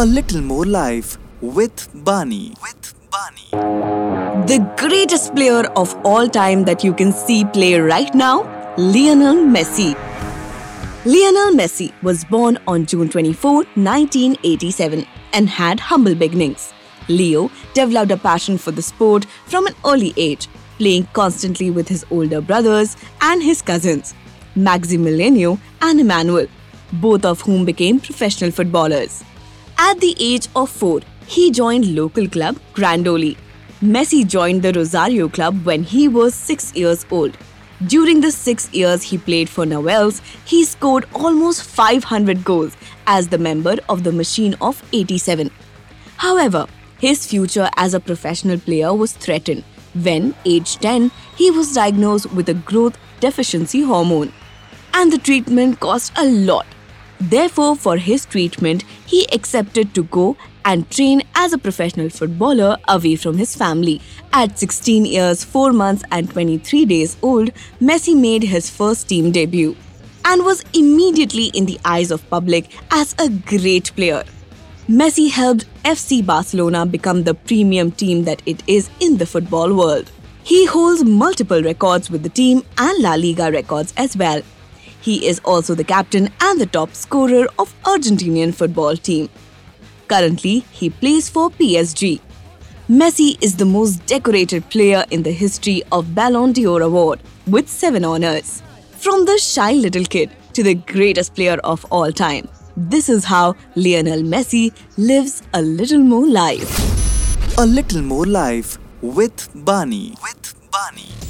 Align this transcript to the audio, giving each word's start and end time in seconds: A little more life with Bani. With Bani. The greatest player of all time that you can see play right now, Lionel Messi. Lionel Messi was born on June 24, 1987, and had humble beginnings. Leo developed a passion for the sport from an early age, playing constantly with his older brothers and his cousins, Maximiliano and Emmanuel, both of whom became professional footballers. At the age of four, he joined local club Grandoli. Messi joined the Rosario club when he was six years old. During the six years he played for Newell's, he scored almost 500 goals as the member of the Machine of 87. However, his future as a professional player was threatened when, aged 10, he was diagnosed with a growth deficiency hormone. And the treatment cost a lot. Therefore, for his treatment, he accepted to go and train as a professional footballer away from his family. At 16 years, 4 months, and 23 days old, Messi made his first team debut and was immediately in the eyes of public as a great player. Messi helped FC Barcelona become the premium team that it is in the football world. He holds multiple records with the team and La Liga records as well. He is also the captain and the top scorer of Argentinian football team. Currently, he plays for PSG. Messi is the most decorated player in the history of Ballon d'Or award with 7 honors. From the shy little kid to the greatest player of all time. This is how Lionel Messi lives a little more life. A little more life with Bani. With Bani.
A 0.00 0.06
little 0.06 0.40
more 0.40 0.64
life 0.64 1.18
with 1.40 1.88
Bani. 2.04 2.54
With 2.62 2.94
Bani. 3.10 4.46
The 4.46 4.58
greatest 4.76 5.34
player 5.34 5.64
of 5.74 5.92
all 6.04 6.28
time 6.28 6.62
that 6.66 6.84
you 6.84 6.94
can 6.94 7.10
see 7.10 7.44
play 7.44 7.80
right 7.80 8.14
now, 8.14 8.42
Lionel 8.76 9.38
Messi. 9.54 9.96
Lionel 11.04 11.50
Messi 11.60 11.92
was 12.04 12.24
born 12.26 12.60
on 12.68 12.86
June 12.86 13.08
24, 13.08 13.54
1987, 13.74 15.04
and 15.32 15.48
had 15.48 15.80
humble 15.80 16.14
beginnings. 16.14 16.72
Leo 17.08 17.50
developed 17.74 18.12
a 18.12 18.16
passion 18.16 18.56
for 18.56 18.70
the 18.70 18.82
sport 18.82 19.24
from 19.46 19.66
an 19.66 19.74
early 19.84 20.14
age, 20.16 20.46
playing 20.76 21.08
constantly 21.12 21.72
with 21.72 21.88
his 21.88 22.06
older 22.12 22.40
brothers 22.40 22.96
and 23.20 23.42
his 23.42 23.60
cousins, 23.62 24.14
Maximiliano 24.54 25.58
and 25.82 25.98
Emmanuel, 25.98 26.46
both 26.92 27.24
of 27.24 27.40
whom 27.40 27.64
became 27.64 27.98
professional 27.98 28.52
footballers. 28.52 29.24
At 29.80 30.00
the 30.00 30.16
age 30.18 30.48
of 30.56 30.70
four, 30.70 31.02
he 31.26 31.52
joined 31.52 31.94
local 31.94 32.28
club 32.28 32.58
Grandoli. 32.74 33.36
Messi 33.80 34.26
joined 34.26 34.62
the 34.62 34.72
Rosario 34.72 35.28
club 35.28 35.64
when 35.64 35.84
he 35.84 36.08
was 36.08 36.34
six 36.34 36.74
years 36.74 37.06
old. 37.12 37.36
During 37.86 38.20
the 38.20 38.32
six 38.32 38.68
years 38.72 39.04
he 39.04 39.18
played 39.18 39.48
for 39.48 39.64
Newell's, 39.64 40.20
he 40.44 40.64
scored 40.64 41.06
almost 41.14 41.62
500 41.62 42.44
goals 42.44 42.76
as 43.06 43.28
the 43.28 43.38
member 43.38 43.76
of 43.88 44.02
the 44.02 44.10
Machine 44.10 44.56
of 44.60 44.82
87. 44.92 45.48
However, 46.16 46.66
his 46.98 47.24
future 47.24 47.70
as 47.76 47.94
a 47.94 48.00
professional 48.00 48.58
player 48.58 48.92
was 48.92 49.12
threatened 49.12 49.62
when, 49.94 50.34
aged 50.44 50.82
10, 50.82 51.12
he 51.36 51.52
was 51.52 51.72
diagnosed 51.72 52.32
with 52.32 52.48
a 52.48 52.54
growth 52.54 52.98
deficiency 53.20 53.82
hormone. 53.82 54.32
And 54.92 55.12
the 55.12 55.18
treatment 55.18 55.78
cost 55.78 56.12
a 56.16 56.24
lot. 56.24 56.66
Therefore, 57.20 57.76
for 57.76 57.96
his 57.96 58.24
treatment, 58.24 58.84
he 59.06 59.26
accepted 59.32 59.94
to 59.94 60.04
go 60.04 60.36
and 60.64 60.88
train 60.90 61.22
as 61.34 61.52
a 61.52 61.58
professional 61.58 62.10
footballer 62.10 62.76
away 62.86 63.16
from 63.16 63.38
his 63.38 63.56
family. 63.56 64.00
At 64.32 64.58
16 64.58 65.04
years, 65.04 65.42
4 65.42 65.72
months, 65.72 66.04
and 66.12 66.30
23 66.30 66.84
days 66.84 67.16
old, 67.22 67.50
Messi 67.80 68.14
made 68.14 68.42
his 68.42 68.70
first 68.70 69.08
team 69.08 69.32
debut 69.32 69.76
and 70.24 70.44
was 70.44 70.64
immediately 70.74 71.46
in 71.54 71.66
the 71.66 71.80
eyes 71.84 72.10
of 72.10 72.28
public 72.28 72.70
as 72.90 73.14
a 73.18 73.28
great 73.30 73.94
player. 73.96 74.24
Messi 74.88 75.30
helped 75.30 75.66
FC 75.84 76.24
Barcelona 76.24 76.86
become 76.86 77.24
the 77.24 77.34
premium 77.34 77.90
team 77.90 78.24
that 78.24 78.42
it 78.46 78.62
is 78.66 78.90
in 79.00 79.16
the 79.16 79.26
football 79.26 79.74
world. 79.74 80.10
He 80.44 80.66
holds 80.66 81.04
multiple 81.04 81.62
records 81.62 82.10
with 82.10 82.22
the 82.22 82.28
team 82.28 82.62
and 82.78 83.02
La 83.02 83.14
Liga 83.14 83.50
records 83.50 83.92
as 83.96 84.16
well. 84.16 84.42
He 85.00 85.26
is 85.26 85.40
also 85.44 85.74
the 85.74 85.84
captain 85.84 86.30
and 86.40 86.60
the 86.60 86.66
top 86.66 86.94
scorer 86.94 87.46
of 87.58 87.74
Argentinian 87.82 88.54
football 88.54 88.96
team. 88.96 89.28
Currently, 90.08 90.64
he 90.72 90.90
plays 90.90 91.28
for 91.28 91.50
PSG. 91.50 92.20
Messi 92.88 93.36
is 93.42 93.56
the 93.56 93.64
most 93.66 94.04
decorated 94.06 94.68
player 94.70 95.04
in 95.10 95.22
the 95.22 95.30
history 95.30 95.82
of 95.92 96.14
Ballon 96.14 96.52
d'Or 96.52 96.80
award 96.82 97.20
with 97.46 97.68
7 97.68 98.04
honors. 98.04 98.62
From 98.92 99.26
the 99.26 99.38
shy 99.38 99.72
little 99.72 100.04
kid 100.04 100.30
to 100.54 100.62
the 100.62 100.74
greatest 100.74 101.34
player 101.34 101.58
of 101.64 101.84
all 101.90 102.10
time. 102.10 102.48
This 102.76 103.08
is 103.08 103.24
how 103.24 103.54
Lionel 103.76 104.22
Messi 104.22 104.72
lives 104.96 105.42
a 105.52 105.60
little 105.60 105.98
more 105.98 106.26
life. 106.26 107.58
A 107.58 107.66
little 107.66 108.02
more 108.02 108.26
life 108.26 108.78
with 109.02 109.48
Bani. 109.54 110.14
With 110.22 110.54
Bani. 110.70 111.27